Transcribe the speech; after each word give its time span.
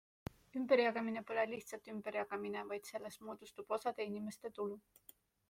Ümberjagamine 0.59 1.21
pole 1.27 1.43
lihtsalt 1.51 1.89
ümberjagamine, 1.95 2.65
vaid 2.73 2.91
sellest 2.93 3.23
moodustub 3.29 3.77
osade 3.79 4.09
inimeste 4.11 4.55
tulu. 4.59 4.81